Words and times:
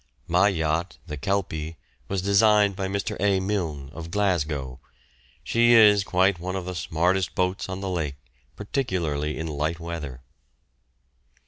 My 0.27 0.47
yacht, 0.47 0.97
the 1.05 1.15
"Kelpie," 1.15 1.77
was 2.07 2.23
designed 2.23 2.75
by 2.75 2.87
Mr. 2.87 3.15
A. 3.19 3.39
Mylne, 3.39 3.91
of 3.91 4.09
Glasgow. 4.09 4.79
She 5.43 5.73
is 5.73 6.03
quite 6.03 6.39
one 6.39 6.55
of 6.55 6.65
the 6.65 6.73
smartest 6.73 7.35
boats 7.35 7.69
on 7.69 7.81
the 7.81 7.87
lake, 7.89 8.15
particularly 8.55 9.37
in 9.37 9.45
light 9.45 9.79
weather. 9.79 10.23